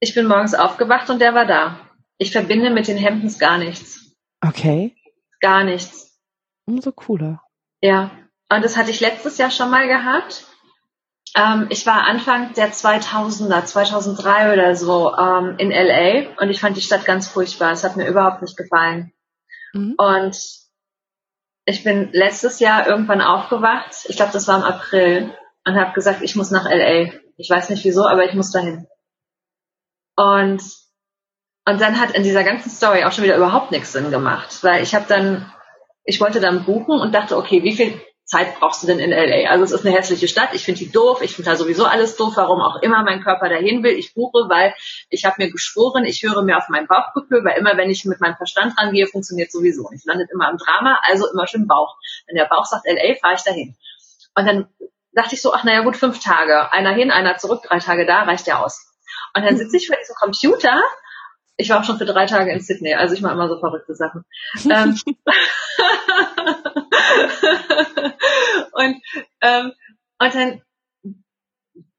[0.00, 1.80] Ich bin morgens aufgewacht und der war da.
[2.18, 4.14] Ich verbinde mit den Hemdens gar nichts.
[4.40, 4.94] Okay.
[5.40, 6.18] Gar nichts.
[6.66, 7.42] Umso cooler.
[7.82, 8.10] Ja.
[8.48, 10.46] Und das hatte ich letztes Jahr schon mal gehabt.
[11.36, 16.76] Ähm, ich war Anfang der 2000er, 2003 oder so ähm, in LA und ich fand
[16.76, 17.72] die Stadt ganz furchtbar.
[17.72, 19.12] Es hat mir überhaupt nicht gefallen.
[19.74, 19.94] Mhm.
[19.98, 20.36] Und
[21.66, 25.34] ich bin letztes Jahr irgendwann aufgewacht, ich glaube, das war im April,
[25.66, 27.12] und habe gesagt, ich muss nach LA.
[27.36, 28.86] Ich weiß nicht wieso, aber ich muss dahin.
[30.16, 30.62] Und
[31.66, 34.82] und dann hat in dieser ganzen Story auch schon wieder überhaupt nichts Sinn gemacht, weil
[34.82, 35.50] ich habe dann,
[36.04, 39.50] ich wollte dann buchen und dachte, okay, wie viel Zeit brauchst du denn in LA?
[39.50, 42.16] Also es ist eine hässliche Stadt, ich finde die doof, ich finde da sowieso alles
[42.16, 43.92] doof, warum auch immer mein Körper dahin will.
[43.92, 44.74] Ich buche, weil
[45.10, 48.20] ich habe mir geschworen, ich höre mir auf mein Bauchgefühl, weil immer wenn ich mit
[48.20, 49.90] meinem Verstand rangehe, funktioniert sowieso.
[49.94, 51.96] Ich landet immer im Drama, also immer schön Bauch.
[52.26, 53.76] Wenn der Bauch sagt LA, fahre ich dahin.
[54.34, 54.68] Und dann
[55.12, 56.72] dachte ich so, ach naja gut, fünf Tage.
[56.72, 58.86] Einer hin, einer zurück, drei Tage da, reicht ja aus.
[59.36, 60.82] Und dann sitze ich vor diesem Computer
[61.56, 63.94] Ich war auch schon für drei Tage in Sydney, also ich mache immer so verrückte
[63.94, 64.24] Sachen.
[64.64, 64.98] ähm,
[68.72, 69.00] und,
[69.40, 69.72] ähm,
[70.18, 70.62] und dann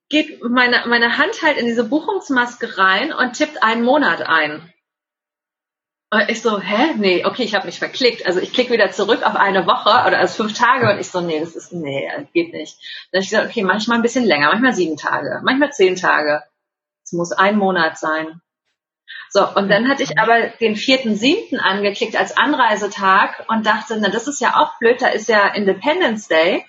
[0.09, 4.71] geht meine, meine Hand halt in diese Buchungsmaske rein und tippt einen Monat ein.
[6.11, 6.93] Und ich so, hä?
[6.97, 8.25] Nee, okay, ich habe mich verklickt.
[8.25, 11.19] Also ich klicke wieder zurück auf eine Woche oder also fünf Tage und ich so,
[11.19, 12.77] nee, das ist, nee, geht nicht.
[13.11, 16.43] Dann ich gesagt, okay, manchmal ein bisschen länger, manchmal sieben Tage, manchmal zehn Tage.
[17.03, 18.41] Es muss ein Monat sein.
[19.35, 24.07] So, und dann hatte ich aber den vierten, siebten angeklickt als Anreisetag und dachte, na,
[24.07, 26.63] das ist ja auch blöd, da ist ja Independence Day.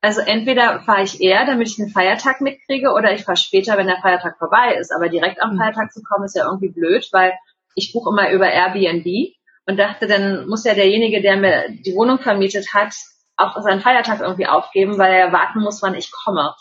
[0.00, 3.88] Also entweder fahre ich eher, damit ich den Feiertag mitkriege, oder ich fahre später, wenn
[3.88, 4.90] der Feiertag vorbei ist.
[4.90, 5.58] Aber direkt am mhm.
[5.58, 7.34] Feiertag zu kommen, ist ja irgendwie blöd, weil
[7.74, 9.34] ich buche immer über Airbnb
[9.66, 12.94] und dachte, dann muss ja derjenige, der mir die Wohnung vermietet hat,
[13.36, 16.54] auch seinen Feiertag irgendwie aufgeben, weil er warten muss, wann ich komme.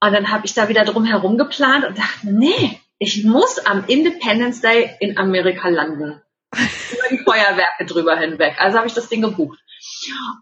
[0.00, 3.84] Und dann habe ich da wieder drum herum geplant und dachte, nee, ich muss am
[3.86, 6.20] Independence Day in Amerika landen.
[6.52, 8.56] Über die Feuerwerke drüber hinweg.
[8.58, 9.58] Also habe ich das Ding gebucht.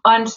[0.03, 0.35] Und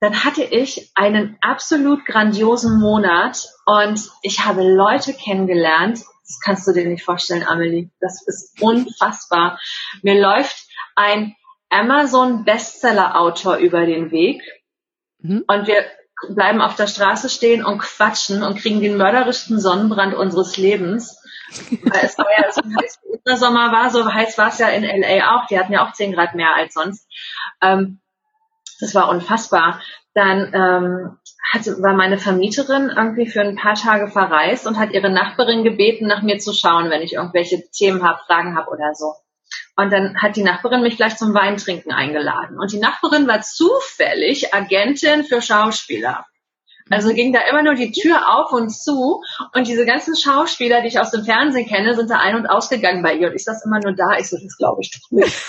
[0.00, 6.00] dann hatte ich einen absolut grandiosen Monat und ich habe Leute kennengelernt.
[6.24, 7.90] Das kannst du dir nicht vorstellen, Amelie.
[8.00, 9.58] Das ist unfassbar.
[10.02, 11.34] Mir läuft ein
[11.70, 14.42] Amazon Bestseller Autor über den Weg
[15.18, 15.44] mhm.
[15.46, 15.84] und wir
[16.28, 21.22] bleiben auf der Straße stehen und quatschen und kriegen den mörderischsten Sonnenbrand unseres Lebens.
[21.82, 24.68] Weil es war ja so heiß wie der Sommer war, so heiß war es ja
[24.68, 25.46] in LA auch.
[25.46, 27.06] Die hatten ja auch 10 Grad mehr als sonst.
[27.62, 28.00] Ähm,
[28.80, 29.80] das war unfassbar.
[30.14, 31.18] Dann ähm,
[31.52, 36.06] hatte, war meine Vermieterin irgendwie für ein paar Tage verreist und hat ihre Nachbarin gebeten,
[36.06, 39.14] nach mir zu schauen, wenn ich irgendwelche Themen habe, Fragen habe oder so.
[39.78, 42.58] Und dann hat die Nachbarin mich gleich zum Weintrinken eingeladen.
[42.58, 46.26] Und die Nachbarin war zufällig Agentin für Schauspieler.
[46.90, 49.22] Also ging da immer nur die Tür auf und zu
[49.54, 53.04] und diese ganzen Schauspieler, die ich aus dem Fernsehen kenne, sind da ein- und ausgegangen
[53.04, 54.18] bei ihr und ich saß immer nur da.
[54.18, 55.36] Ich so, das glaube ich doch nicht.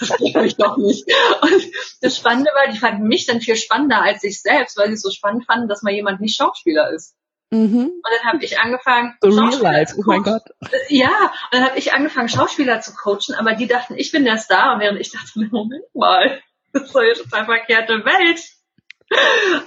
[0.00, 1.06] Das glaube ich doch nicht.
[1.40, 1.62] Und
[2.00, 5.02] das Spannende war, die fanden mich dann viel spannender als ich selbst, weil sie es
[5.02, 7.14] so spannend fanden, dass mal jemand nicht Schauspieler ist.
[7.52, 8.00] Mhm.
[8.02, 9.94] Und dann habe ich angefangen, so real life.
[9.98, 10.42] Oh mein Gott.
[10.88, 14.38] Ja, und dann habe ich angefangen, Schauspieler zu coachen, aber die dachten, ich bin der
[14.38, 16.40] Star, und während ich dachte, Moment mal,
[16.72, 18.42] das ist doch eine total verkehrte Welt.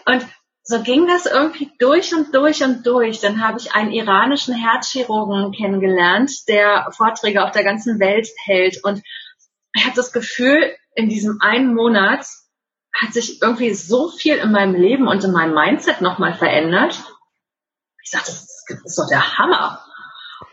[0.06, 0.26] Und
[0.64, 3.20] so ging das irgendwie durch und durch und durch.
[3.20, 8.84] Dann habe ich einen iranischen Herzchirurgen kennengelernt, der Vorträge auf der ganzen Welt hält.
[8.84, 9.04] Und
[9.76, 12.26] ich habe das Gefühl, in diesem einen Monat
[13.00, 17.04] hat sich irgendwie so viel in meinem Leben und in meinem Mindset nochmal verändert.
[18.06, 19.84] Ich sage, das ist doch der Hammer.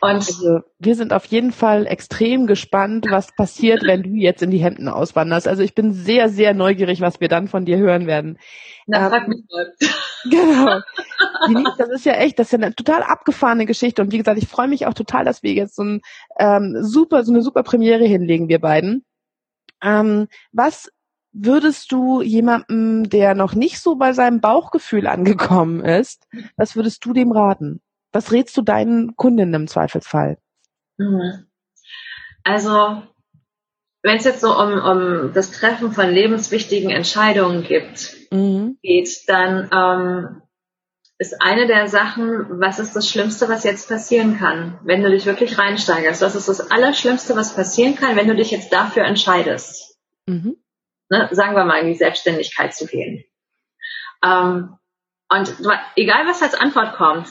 [0.01, 4.51] Und also, wir sind auf jeden Fall extrem gespannt, was passiert, wenn du jetzt in
[4.51, 5.47] die Hemden auswanderst.
[5.47, 8.39] Also ich bin sehr, sehr neugierig, was wir dann von dir hören werden.
[8.87, 9.73] Na, ähm, frag mich mal.
[10.25, 10.79] Genau.
[11.79, 14.03] das ist ja echt, das ist ja eine total abgefahrene Geschichte.
[14.03, 16.01] Und wie gesagt, ich freue mich auch total, dass wir jetzt so ein
[16.39, 19.05] ähm, super, so eine super Premiere hinlegen, wir beiden.
[19.83, 20.93] Ähm, was
[21.33, 27.13] würdest du jemandem, der noch nicht so bei seinem Bauchgefühl angekommen ist, was würdest du
[27.13, 27.81] dem raten?
[28.13, 30.39] Was rätst du deinen Kundinnen im Zweifelsfall?
[30.99, 31.47] Mhm.
[32.45, 33.03] Also,
[34.03, 38.77] wenn es jetzt so um, um das Treffen von lebenswichtigen Entscheidungen gibt, mhm.
[38.83, 40.43] geht, dann ähm,
[41.19, 45.25] ist eine der Sachen, was ist das Schlimmste, was jetzt passieren kann, wenn du dich
[45.25, 46.21] wirklich reinsteigerst?
[46.21, 49.97] Was ist das Allerschlimmste, was passieren kann, wenn du dich jetzt dafür entscheidest?
[50.27, 50.57] Mhm.
[51.13, 53.23] Ne, sagen wir mal, in die Selbstständigkeit zu gehen.
[54.25, 54.79] Ähm,
[55.29, 55.57] und
[55.95, 57.29] egal, was als Antwort kommt,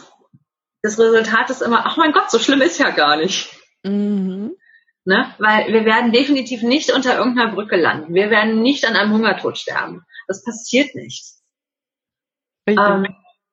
[0.83, 3.49] das Resultat ist immer, ach mein Gott, so schlimm ist ja gar nicht.
[3.81, 4.55] Mhm.
[5.03, 5.33] Ne?
[5.39, 8.13] Weil wir werden definitiv nicht unter irgendeiner Brücke landen.
[8.13, 10.05] Wir werden nicht an einem Hungertod sterben.
[10.27, 11.25] Das passiert nicht.
[12.67, 13.07] Ähm,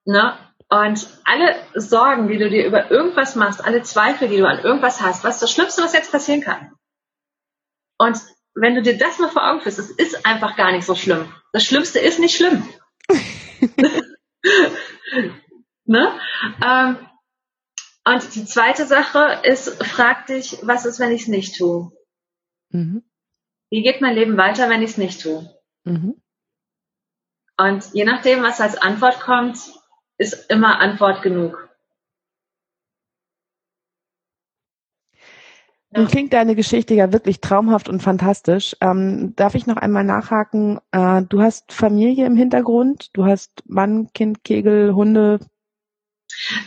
[0.04, 0.38] ne?
[0.68, 5.00] Und alle Sorgen, die du dir über irgendwas machst, alle Zweifel, die du an irgendwas
[5.00, 6.74] hast, was ist das Schlimmste, was jetzt passieren kann?
[7.96, 8.20] Und
[8.54, 11.32] wenn du dir das mal vor Augen führst, es ist einfach gar nicht so schlimm.
[11.52, 12.68] Das Schlimmste ist nicht schlimm.
[15.84, 16.18] ne?
[16.64, 16.96] Ähm,
[18.04, 21.92] und die zweite Sache ist, frag dich, was ist, wenn ich es nicht tue?
[22.70, 23.02] Mhm.
[23.70, 25.48] Wie geht mein Leben weiter, wenn ich es nicht tue?
[25.84, 26.20] Mhm.
[27.58, 29.58] Und je nachdem, was als Antwort kommt,
[30.16, 31.67] ist immer Antwort genug.
[35.90, 38.76] Nun klingt deine Geschichte ja wirklich traumhaft und fantastisch.
[38.80, 40.80] Ähm, darf ich noch einmal nachhaken?
[40.92, 45.40] Äh, du hast Familie im Hintergrund, du hast Mann, Kind, Kegel, Hunde,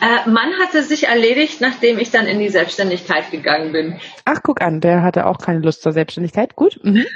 [0.00, 4.00] äh, Mann hatte sich erledigt, nachdem ich dann in die Selbstständigkeit gegangen bin.
[4.24, 6.56] Ach, guck an, der hatte auch keine Lust zur Selbstständigkeit.
[6.56, 6.78] Gut.
[6.82, 7.06] Mhm.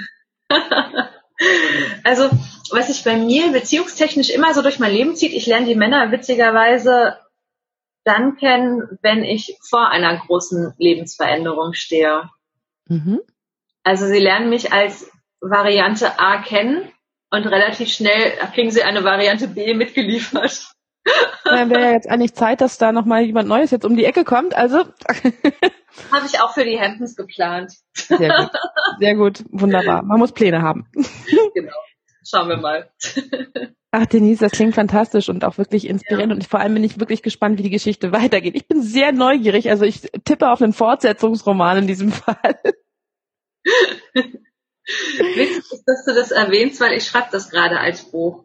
[2.05, 2.31] also,
[2.71, 6.11] was sich bei mir beziehungstechnisch immer so durch mein Leben zieht, ich lerne die Männer
[6.12, 7.16] witzigerweise
[8.07, 12.31] dann kennen, wenn ich vor einer großen Lebensveränderung stehe.
[12.88, 13.21] Mhm.
[13.83, 16.88] Also sie lernen mich als Variante A kennen
[17.31, 20.69] und relativ schnell kriegen sie eine Variante B mitgeliefert.
[21.45, 24.25] Dann wäre ja jetzt eigentlich Zeit, dass da nochmal jemand Neues jetzt um die Ecke
[24.25, 24.57] kommt.
[24.57, 24.79] Also
[26.12, 27.73] habe ich auch für die Hemdens geplant.
[27.92, 28.51] Sehr gut.
[29.01, 30.03] Sehr gut, wunderbar.
[30.03, 30.88] Man muss Pläne haben.
[31.55, 31.73] Genau.
[32.25, 32.90] Schauen wir mal.
[33.92, 36.33] Ach, Denise, das klingt fantastisch und auch wirklich inspirierend.
[36.33, 36.37] Ja.
[36.37, 38.55] Und vor allem bin ich wirklich gespannt, wie die Geschichte weitergeht.
[38.55, 39.70] Ich bin sehr neugierig.
[39.70, 42.59] Also ich tippe auf einen Fortsetzungsroman in diesem Fall.
[44.85, 48.44] Witzig ist, dass du das erwähnst, weil ich schreibe das gerade als Buch.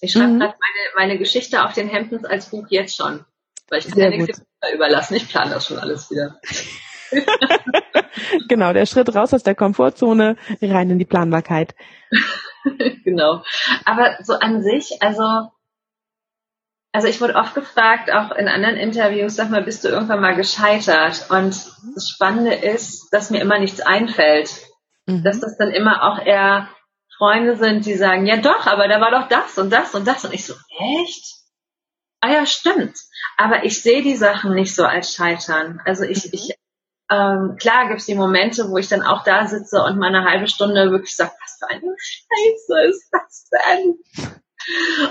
[0.00, 0.40] Ich schreibe mhm.
[0.40, 3.24] gerade meine, meine Geschichte auf den Hemdens als Buch jetzt schon.
[3.68, 4.42] Weil ich kann Sehr ja nichts
[4.74, 5.14] überlassen.
[5.14, 6.40] Ich plane das schon alles wieder.
[8.48, 11.74] genau, der Schritt raus aus der Komfortzone, rein in die Planbarkeit.
[13.04, 13.42] genau.
[13.84, 15.50] Aber so an sich, also,
[16.92, 20.36] also ich wurde oft gefragt, auch in anderen Interviews, sag mal, bist du irgendwann mal
[20.36, 21.30] gescheitert?
[21.30, 21.54] Und
[21.94, 24.50] das Spannende ist, dass mir immer nichts einfällt.
[25.06, 25.22] Mhm.
[25.22, 26.68] Dass das dann immer auch eher
[27.16, 30.24] Freunde sind, die sagen, ja doch, aber da war doch das und das und das.
[30.24, 31.38] Und ich so, echt?
[32.20, 32.96] Ah ja, stimmt.
[33.36, 35.80] Aber ich sehe die Sachen nicht so als Scheitern.
[35.84, 36.30] Also ich, mhm.
[36.32, 36.58] ich
[37.10, 40.46] ähm, klar gibt's die Momente, wo ich dann auch da sitze und mal eine halbe
[40.46, 43.98] Stunde wirklich sage, was für eine Scheiße ist das denn?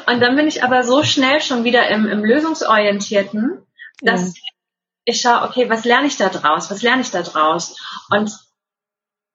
[0.05, 3.65] Und dann bin ich aber so schnell schon wieder im, im Lösungsorientierten,
[4.01, 4.41] dass ja.
[5.05, 6.69] ich schaue, okay, was lerne ich da draus?
[6.69, 7.79] Was lerne ich da draus?
[8.11, 8.31] Und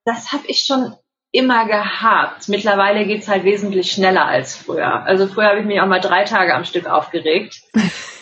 [0.04, 0.94] das habe ich schon
[1.32, 2.48] immer gehabt.
[2.48, 5.04] Mittlerweile geht's halt wesentlich schneller als früher.
[5.04, 7.62] Also früher habe ich mich auch mal drei Tage am Stück aufgeregt.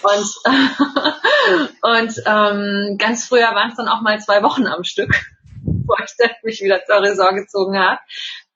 [0.02, 0.34] Und,
[1.82, 5.14] und ähm, ganz früher waren es dann auch mal zwei Wochen am Stück,
[5.62, 8.00] wo ich dann mich wieder zur Raison gezogen habe.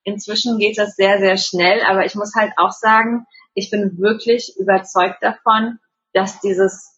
[0.05, 4.55] Inzwischen geht das sehr, sehr schnell, aber ich muss halt auch sagen, ich bin wirklich
[4.59, 5.79] überzeugt davon,
[6.13, 6.94] dass dieses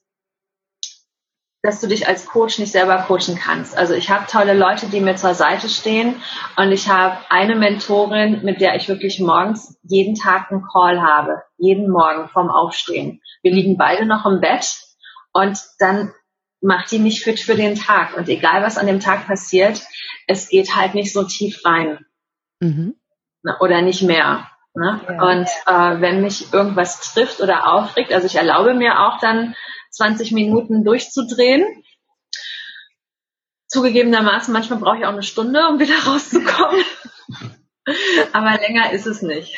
[1.67, 3.77] dass du dich als Coach nicht selber coachen kannst.
[3.77, 6.23] Also ich habe tolle Leute, die mir zur Seite stehen
[6.57, 11.43] und ich habe eine Mentorin, mit der ich wirklich morgens jeden Tag einen Call habe,
[11.59, 13.21] jeden Morgen vorm Aufstehen.
[13.43, 14.77] Wir liegen beide noch im Bett
[15.33, 16.13] und dann
[16.61, 19.83] macht die mich fit für den Tag und egal was an dem Tag passiert,
[20.27, 21.99] es geht halt nicht so tief rein
[22.61, 22.95] mhm.
[23.61, 24.49] oder nicht mehr.
[24.75, 25.01] Ne?
[25.09, 25.23] Ja.
[25.23, 29.55] Und äh, wenn mich irgendwas trifft oder aufregt, also ich erlaube mir auch dann
[29.91, 31.65] 20 Minuten durchzudrehen.
[33.69, 36.85] Zugegebenermaßen, manchmal brauche ich auch eine Stunde, um wieder rauszukommen.
[38.33, 39.57] Aber länger ist es nicht.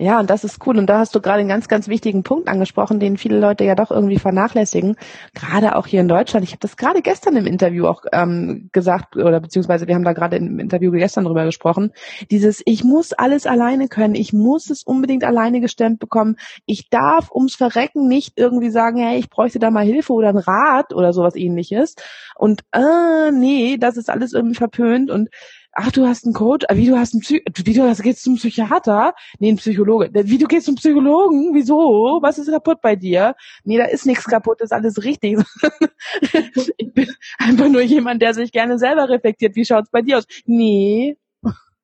[0.00, 0.78] Ja, und das ist cool.
[0.78, 3.74] Und da hast du gerade einen ganz, ganz wichtigen Punkt angesprochen, den viele Leute ja
[3.74, 4.96] doch irgendwie vernachlässigen.
[5.34, 6.42] Gerade auch hier in Deutschland.
[6.42, 10.14] Ich habe das gerade gestern im Interview auch ähm, gesagt, oder beziehungsweise wir haben da
[10.14, 11.92] gerade im Interview gestern drüber gesprochen.
[12.30, 14.14] Dieses, ich muss alles alleine können.
[14.14, 16.36] Ich muss es unbedingt alleine gestemmt bekommen.
[16.64, 20.38] Ich darf ums Verrecken nicht irgendwie sagen, hey, ich bräuchte da mal Hilfe oder ein
[20.38, 21.94] Rat oder sowas ähnliches.
[22.36, 25.28] Und äh, nee, das ist alles irgendwie verpönt und
[25.72, 28.36] ach, du hast einen Coach, wie du hast einen Psy wie du hast, gehst zum
[28.36, 29.14] Psychiater?
[29.38, 30.10] Nee, ein Psychologe.
[30.12, 31.54] Wie du gehst zum Psychologen?
[31.54, 32.18] Wieso?
[32.22, 33.34] Was ist kaputt bei dir?
[33.64, 35.38] Nee, da ist nichts kaputt, ist alles richtig.
[36.76, 39.56] ich bin einfach nur jemand, der sich gerne selber reflektiert.
[39.56, 40.26] Wie schaut's bei dir aus?
[40.46, 41.16] Nee.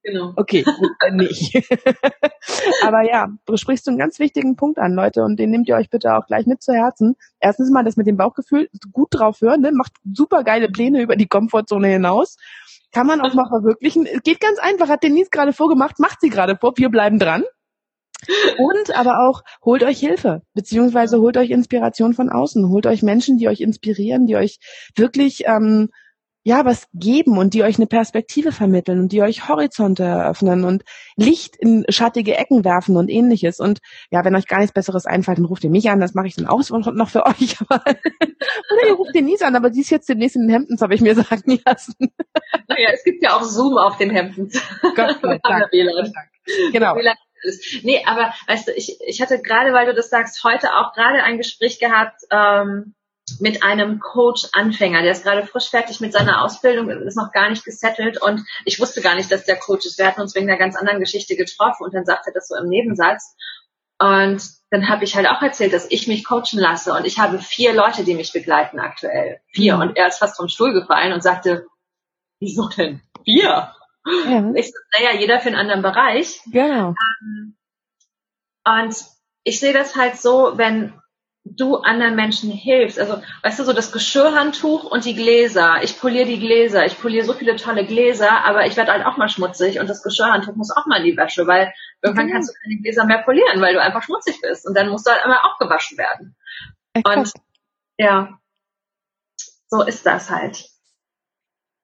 [0.02, 0.32] Genau.
[0.36, 1.52] Okay, gut, dann nicht.
[2.84, 5.90] Aber ja, du sprichst einen ganz wichtigen Punkt an, Leute, und den nehmt ihr euch
[5.90, 7.16] bitte auch gleich mit zu Herzen.
[7.40, 9.72] Erstens mal das mit dem Bauchgefühl, gut drauf hören, ne?
[9.72, 12.36] macht super geile Pläne über die Komfortzone hinaus
[12.96, 14.06] kann man auch mal verwirklichen.
[14.06, 17.44] Es geht ganz einfach, hat Denise gerade vorgemacht, macht sie gerade vor, wir bleiben dran.
[18.56, 23.36] Und aber auch, holt euch Hilfe, beziehungsweise holt euch Inspiration von außen, holt euch Menschen,
[23.36, 24.60] die euch inspirieren, die euch
[24.96, 25.90] wirklich ähm,
[26.46, 30.84] ja was geben und die euch eine Perspektive vermitteln und die euch Horizonte eröffnen und
[31.16, 33.58] Licht in schattige Ecken werfen und ähnliches.
[33.58, 33.80] Und
[34.12, 36.36] ja, wenn euch gar nichts Besseres einfällt, dann ruft ihr mich an, das mache ich
[36.36, 37.60] dann auch noch für euch.
[37.68, 41.00] Oder ihr ruft Denise an, aber die ist jetzt demnächst in den Hemdens, habe ich
[41.00, 41.94] mir sagen lassen.
[42.68, 44.62] Naja, es gibt ja auch Zoom auf den Hemdens.
[44.94, 45.70] Gott sei Dank.
[46.70, 46.94] Genau.
[47.82, 51.24] Nee, aber weißt du, ich, ich hatte gerade, weil du das sagst, heute auch gerade
[51.24, 52.94] ein Gespräch gehabt, ähm,
[53.40, 57.64] mit einem Coach-Anfänger, der ist gerade frisch fertig mit seiner Ausbildung, ist noch gar nicht
[57.64, 59.98] gesettelt und ich wusste gar nicht, dass der Coach ist.
[59.98, 62.56] Wir hatten uns wegen einer ganz anderen Geschichte getroffen und dann sagte er das so
[62.56, 63.34] im Nebensatz.
[63.98, 67.38] Und dann habe ich halt auch erzählt, dass ich mich coachen lasse und ich habe
[67.38, 69.40] vier Leute, die mich begleiten aktuell.
[69.52, 69.76] Vier.
[69.76, 69.82] Mhm.
[69.82, 71.66] Und er ist fast vom Stuhl gefallen und sagte,
[72.40, 73.42] wieso denn vier?
[73.42, 73.76] Ja.
[74.54, 76.40] Ich so, naja, jeder für einen anderen Bereich.
[76.46, 76.94] Genau.
[77.20, 77.56] Ähm,
[78.64, 78.96] und
[79.42, 80.92] ich sehe das halt so, wenn
[81.54, 82.98] du anderen Menschen hilfst.
[82.98, 85.82] Also, weißt du, so das Geschirrhandtuch und die Gläser.
[85.82, 86.84] Ich poliere die Gläser.
[86.86, 90.02] Ich poliere so viele tolle Gläser, aber ich werde halt auch mal schmutzig und das
[90.02, 91.72] Geschirrhandtuch muss auch mal in die Wäsche, weil
[92.02, 92.32] irgendwann mhm.
[92.32, 95.12] kannst du keine Gläser mehr polieren, weil du einfach schmutzig bist und dann musst du
[95.12, 96.36] halt immer auch gewaschen werden.
[96.94, 97.16] Exakt.
[97.16, 97.32] Und
[97.98, 98.38] ja,
[99.68, 100.64] so ist das halt.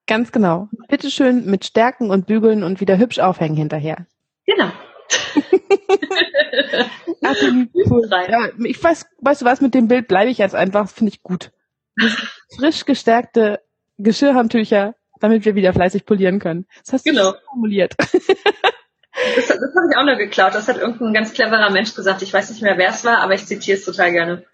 [0.07, 0.69] Ganz genau.
[0.89, 4.07] Bitteschön mit Stärken und Bügeln und wieder hübsch aufhängen hinterher.
[4.47, 4.71] Genau.
[7.23, 8.09] Ach, cool.
[8.11, 11.23] ja, ich weiß, weißt du was, mit dem Bild bleibe ich jetzt einfach, finde ich
[11.23, 11.51] gut.
[12.57, 13.61] Frisch gestärkte
[13.99, 16.67] Geschirrhandtücher, damit wir wieder fleißig polieren können.
[16.85, 17.33] Das hast genau.
[17.33, 17.95] du formuliert.
[19.37, 20.55] Das, das habe ich auch noch geklaut.
[20.55, 22.23] Das hat irgendein ganz cleverer Mensch gesagt.
[22.23, 24.45] Ich weiß nicht mehr, wer es war, aber ich zitiere es total gerne.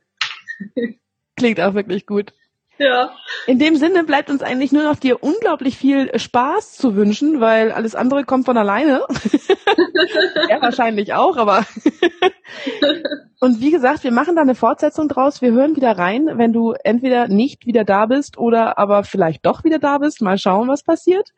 [1.36, 2.32] Klingt auch wirklich gut.
[2.79, 3.11] Ja.
[3.47, 7.72] In dem Sinne bleibt uns eigentlich nur noch dir unglaublich viel Spaß zu wünschen, weil
[7.72, 9.03] alles andere kommt von alleine.
[10.49, 11.66] ja, wahrscheinlich auch, aber.
[13.41, 15.43] Und wie gesagt, wir machen da eine Fortsetzung draus.
[15.43, 19.64] Wir hören wieder rein, wenn du entweder nicht wieder da bist oder aber vielleicht doch
[19.64, 20.22] wieder da bist.
[20.22, 21.31] Mal schauen, was passiert.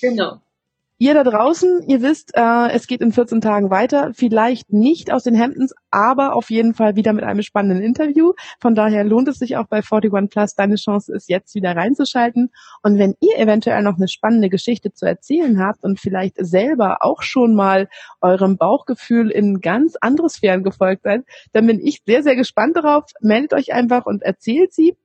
[0.00, 0.40] Genau.
[0.98, 4.12] Ihr da draußen, ihr wisst, äh, es geht in 14 Tagen weiter.
[4.14, 8.32] Vielleicht nicht aus den Hemdens, aber auf jeden Fall wieder mit einem spannenden Interview.
[8.60, 10.54] Von daher lohnt es sich auch bei 41 Plus.
[10.54, 12.50] Deine Chance ist jetzt wieder reinzuschalten.
[12.82, 17.22] Und wenn ihr eventuell noch eine spannende Geschichte zu erzählen habt und vielleicht selber auch
[17.22, 17.88] schon mal
[18.22, 23.04] eurem Bauchgefühl in ganz andere Sphären gefolgt seid, dann bin ich sehr, sehr gespannt darauf.
[23.20, 24.96] Meldet euch einfach und erzählt sie.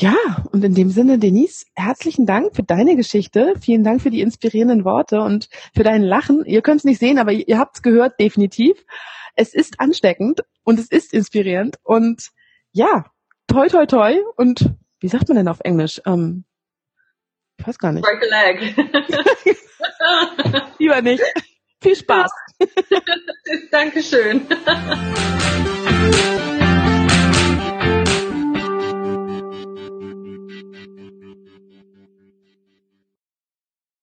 [0.00, 0.16] Ja,
[0.50, 3.52] und in dem Sinne, Denise, herzlichen Dank für deine Geschichte.
[3.60, 6.46] Vielen Dank für die inspirierenden Worte und für dein Lachen.
[6.46, 8.82] Ihr könnt es nicht sehen, aber ihr habt es gehört, definitiv.
[9.36, 11.76] Es ist ansteckend und es ist inspirierend.
[11.82, 12.30] Und
[12.72, 13.04] ja,
[13.46, 14.16] toi, toi, toi.
[14.36, 14.70] Und
[15.00, 16.00] wie sagt man denn auf Englisch?
[16.06, 16.46] Ähm,
[17.58, 18.02] ich weiß gar nicht.
[18.02, 18.74] Break a leg.
[20.78, 21.22] Lieber nicht.
[21.82, 22.30] Viel Spaß.
[23.70, 24.46] Dankeschön.